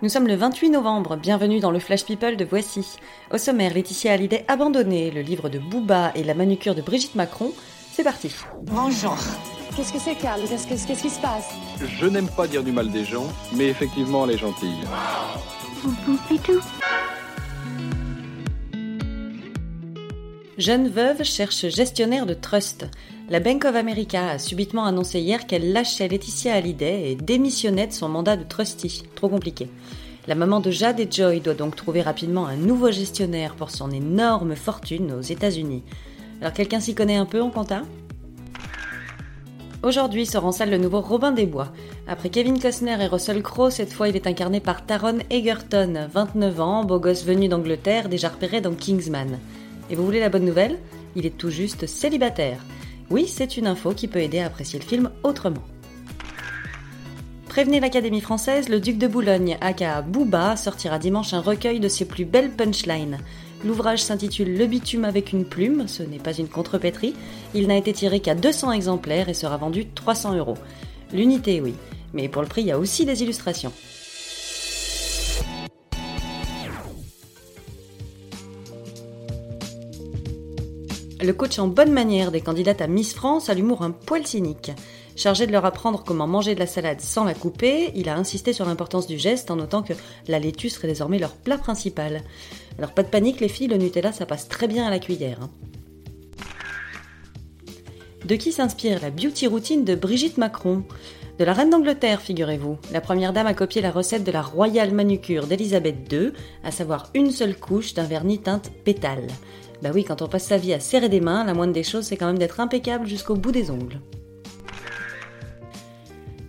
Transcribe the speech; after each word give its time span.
Nous 0.00 0.08
sommes 0.08 0.28
le 0.28 0.36
28 0.36 0.70
novembre, 0.70 1.16
bienvenue 1.16 1.58
dans 1.58 1.72
le 1.72 1.80
Flash 1.80 2.04
People 2.04 2.36
de 2.36 2.44
Voici. 2.44 2.86
Au 3.32 3.38
sommaire, 3.38 3.74
Laetitia 3.74 4.12
Hallyday 4.12 4.44
abandonnée, 4.46 5.10
le 5.10 5.22
livre 5.22 5.48
de 5.48 5.58
Booba 5.58 6.12
et 6.14 6.22
la 6.22 6.34
manucure 6.34 6.76
de 6.76 6.82
Brigitte 6.82 7.16
Macron. 7.16 7.50
C'est 7.90 8.04
parti. 8.04 8.32
Bonjour. 8.62 9.16
Qu'est-ce 9.74 9.92
que 9.92 9.98
c'est, 9.98 10.14
Carl 10.14 10.40
Qu'est-ce 10.48 10.68
qu'est-ce 10.68 11.02
qui 11.02 11.10
se 11.10 11.20
passe? 11.20 11.48
Je 11.80 12.06
n'aime 12.06 12.28
pas 12.28 12.46
dire 12.46 12.62
du 12.62 12.70
mal 12.70 12.92
des 12.92 13.04
gens, 13.04 13.26
mais 13.56 13.66
effectivement, 13.66 14.24
elle 14.24 14.36
est 14.36 14.38
gentille. 14.38 14.78
Jeune 20.58 20.88
veuve 20.88 21.22
cherche 21.22 21.68
gestionnaire 21.68 22.26
de 22.26 22.34
trust. 22.34 22.84
La 23.30 23.38
Bank 23.38 23.64
of 23.64 23.76
America 23.76 24.30
a 24.30 24.38
subitement 24.40 24.86
annoncé 24.86 25.20
hier 25.20 25.46
qu'elle 25.46 25.72
lâchait 25.72 26.08
Laetitia 26.08 26.54
Hallyday 26.54 27.12
et 27.12 27.14
démissionnait 27.14 27.86
de 27.86 27.92
son 27.92 28.08
mandat 28.08 28.36
de 28.36 28.42
trustee. 28.42 29.04
Trop 29.14 29.28
compliqué. 29.28 29.70
La 30.26 30.34
maman 30.34 30.58
de 30.58 30.72
Jade 30.72 30.98
et 30.98 31.06
Joy 31.08 31.38
doit 31.38 31.54
donc 31.54 31.76
trouver 31.76 32.02
rapidement 32.02 32.48
un 32.48 32.56
nouveau 32.56 32.90
gestionnaire 32.90 33.54
pour 33.54 33.70
son 33.70 33.92
énorme 33.92 34.56
fortune 34.56 35.12
aux 35.12 35.22
États-Unis. 35.22 35.84
Alors 36.40 36.52
quelqu'un 36.52 36.80
s'y 36.80 36.96
connaît 36.96 37.18
un 37.18 37.24
peu 37.24 37.40
en 37.40 37.50
compta? 37.50 37.82
Aujourd'hui 39.84 40.26
sort 40.26 40.44
en 40.44 40.50
salle 40.50 40.70
le 40.70 40.78
nouveau 40.78 41.00
Robin 41.00 41.30
des 41.30 41.46
Bois. 41.46 41.72
Après 42.08 42.30
Kevin 42.30 42.58
Costner 42.58 43.00
et 43.00 43.06
Russell 43.06 43.44
Crowe, 43.44 43.70
cette 43.70 43.92
fois 43.92 44.08
il 44.08 44.16
est 44.16 44.26
incarné 44.26 44.58
par 44.58 44.84
Taron 44.84 45.18
Egerton, 45.30 46.08
29 46.12 46.60
ans, 46.60 46.84
beau 46.84 46.98
gosse 46.98 47.24
venu 47.24 47.46
d'Angleterre, 47.46 48.08
déjà 48.08 48.28
repéré 48.28 48.60
dans 48.60 48.74
Kingsman. 48.74 49.38
Et 49.90 49.94
vous 49.94 50.04
voulez 50.04 50.20
la 50.20 50.28
bonne 50.28 50.44
nouvelle 50.44 50.78
Il 51.16 51.26
est 51.26 51.36
tout 51.36 51.50
juste 51.50 51.86
célibataire. 51.86 52.64
Oui, 53.10 53.26
c'est 53.26 53.56
une 53.56 53.66
info 53.66 53.92
qui 53.92 54.08
peut 54.08 54.20
aider 54.20 54.38
à 54.38 54.46
apprécier 54.46 54.78
le 54.78 54.84
film 54.84 55.10
autrement. 55.22 55.62
Prévenez 57.48 57.80
l'Académie 57.80 58.20
française, 58.20 58.68
le 58.68 58.78
Duc 58.78 58.98
de 58.98 59.06
Boulogne, 59.06 59.56
aka 59.60 60.02
Booba, 60.02 60.56
sortira 60.56 60.98
dimanche 60.98 61.32
un 61.32 61.40
recueil 61.40 61.80
de 61.80 61.88
ses 61.88 62.04
plus 62.04 62.26
belles 62.26 62.50
punchlines. 62.50 63.18
L'ouvrage 63.64 64.02
s'intitule 64.02 64.56
Le 64.56 64.66
bitume 64.66 65.04
avec 65.04 65.32
une 65.32 65.44
plume, 65.44 65.88
ce 65.88 66.02
n'est 66.02 66.18
pas 66.18 66.34
une 66.34 66.48
contrepétrie. 66.48 67.14
Il 67.54 67.66
n'a 67.66 67.76
été 67.76 67.92
tiré 67.92 68.20
qu'à 68.20 68.34
200 68.34 68.72
exemplaires 68.72 69.28
et 69.28 69.34
sera 69.34 69.56
vendu 69.56 69.86
300 69.86 70.36
euros. 70.36 70.58
L'unité, 71.12 71.60
oui, 71.60 71.74
mais 72.12 72.28
pour 72.28 72.42
le 72.42 72.48
prix, 72.48 72.60
il 72.60 72.68
y 72.68 72.72
a 72.72 72.78
aussi 72.78 73.04
des 73.04 73.22
illustrations. 73.22 73.72
Le 81.20 81.32
coach 81.32 81.58
en 81.58 81.66
bonne 81.66 81.90
manière 81.90 82.30
des 82.30 82.40
candidates 82.40 82.80
à 82.80 82.86
Miss 82.86 83.12
France 83.12 83.48
a 83.48 83.54
l'humour 83.54 83.82
un 83.82 83.90
poil 83.90 84.24
cynique. 84.24 84.70
Chargé 85.16 85.48
de 85.48 85.52
leur 85.52 85.64
apprendre 85.64 86.04
comment 86.04 86.28
manger 86.28 86.54
de 86.54 86.60
la 86.60 86.66
salade 86.68 87.00
sans 87.00 87.24
la 87.24 87.34
couper, 87.34 87.90
il 87.96 88.08
a 88.08 88.14
insisté 88.14 88.52
sur 88.52 88.64
l'importance 88.66 89.08
du 89.08 89.18
geste 89.18 89.50
en 89.50 89.56
notant 89.56 89.82
que 89.82 89.94
la 90.28 90.38
laitue 90.38 90.68
serait 90.68 90.86
désormais 90.86 91.18
leur 91.18 91.32
plat 91.32 91.58
principal. 91.58 92.22
Alors 92.78 92.92
pas 92.92 93.02
de 93.02 93.08
panique 93.08 93.40
les 93.40 93.48
filles, 93.48 93.66
le 93.66 93.78
Nutella 93.78 94.12
ça 94.12 94.26
passe 94.26 94.48
très 94.48 94.68
bien 94.68 94.86
à 94.86 94.90
la 94.90 95.00
cuillère. 95.00 95.40
hein. 95.42 95.50
De 98.24 98.36
qui 98.36 98.52
s'inspire 98.52 99.00
la 99.02 99.10
beauty 99.10 99.48
routine 99.48 99.84
de 99.84 99.96
Brigitte 99.96 100.38
Macron? 100.38 100.84
De 101.40 101.44
la 101.44 101.52
reine 101.52 101.70
d'Angleterre, 101.70 102.20
figurez-vous. 102.20 102.78
La 102.92 103.00
première 103.00 103.32
dame 103.32 103.46
a 103.46 103.54
copié 103.54 103.80
la 103.80 103.90
recette 103.90 104.24
de 104.24 104.32
la 104.32 104.42
royale 104.42 104.92
manucure 104.92 105.46
d'Elisabeth 105.46 106.12
II, 106.12 106.32
à 106.62 106.70
savoir 106.70 107.10
une 107.14 107.30
seule 107.30 107.56
couche 107.56 107.94
d'un 107.94 108.04
vernis 108.04 108.40
teinte 108.40 108.70
pétale. 108.84 109.26
Bah 109.82 109.90
oui, 109.94 110.04
quand 110.04 110.22
on 110.22 110.28
passe 110.28 110.46
sa 110.46 110.56
vie 110.56 110.72
à 110.72 110.80
serrer 110.80 111.08
des 111.08 111.20
mains, 111.20 111.44
la 111.44 111.54
moindre 111.54 111.72
des 111.72 111.82
choses 111.82 112.06
c'est 112.06 112.16
quand 112.16 112.26
même 112.26 112.38
d'être 112.38 112.60
impeccable 112.60 113.06
jusqu'au 113.06 113.36
bout 113.36 113.52
des 113.52 113.70
ongles. 113.70 114.00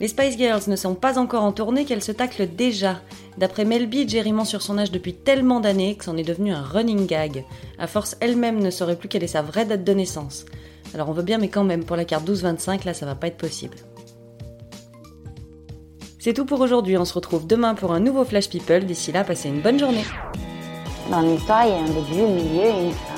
Les 0.00 0.08
Spice 0.08 0.38
Girls 0.38 0.62
ne 0.68 0.76
sont 0.76 0.94
pas 0.94 1.18
encore 1.18 1.42
en 1.42 1.52
tournée 1.52 1.84
qu'elles 1.84 2.04
se 2.04 2.12
taclent 2.12 2.46
déjà. 2.46 3.00
D'après 3.36 3.64
Mel 3.64 3.88
B, 3.88 4.08
Jerry 4.08 4.32
ment 4.32 4.44
sur 4.44 4.62
son 4.62 4.78
âge 4.78 4.92
depuis 4.92 5.14
tellement 5.14 5.60
d'années 5.60 5.96
que 5.96 6.04
c'en 6.04 6.16
est 6.16 6.22
devenu 6.22 6.52
un 6.52 6.62
running 6.62 7.06
gag. 7.06 7.44
À 7.78 7.86
force, 7.86 8.16
elle-même 8.20 8.60
ne 8.60 8.70
saurait 8.70 8.96
plus 8.96 9.08
quelle 9.08 9.24
est 9.24 9.28
sa 9.28 9.42
vraie 9.42 9.64
date 9.64 9.84
de 9.84 9.92
naissance. 9.92 10.44
Alors 10.94 11.08
on 11.08 11.12
veut 11.12 11.22
bien, 11.22 11.38
mais 11.38 11.48
quand 11.48 11.64
même, 11.64 11.84
pour 11.84 11.96
la 11.96 12.04
carte 12.04 12.28
12-25, 12.28 12.84
là 12.84 12.94
ça 12.94 13.06
va 13.06 13.14
pas 13.14 13.26
être 13.26 13.36
possible. 13.36 13.76
C'est 16.20 16.32
tout 16.32 16.44
pour 16.44 16.60
aujourd'hui, 16.60 16.96
on 16.96 17.04
se 17.04 17.14
retrouve 17.14 17.46
demain 17.46 17.74
pour 17.74 17.92
un 17.92 18.00
nouveau 18.00 18.24
Flash 18.24 18.48
People. 18.48 18.84
D'ici 18.84 19.12
là, 19.12 19.24
passez 19.24 19.48
une 19.48 19.60
bonne 19.60 19.78
journée. 19.78 20.04
Dans 21.10 21.20
l'histoire, 21.20 21.64
il 21.64 21.70
y 21.70 21.74
a 21.74 21.78
un 21.78 21.86
début, 21.86 22.22
un 22.22 22.34
milieu 22.34 22.64
et 22.64 22.84
une 22.86 22.92
fin. 22.92 23.17